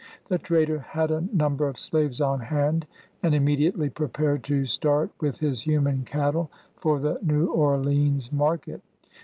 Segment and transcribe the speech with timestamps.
[0.29, 2.87] The trader had a number of slaves on hand,
[3.21, 8.81] and immediately prepared to start with his human cattle for the New Orleans market.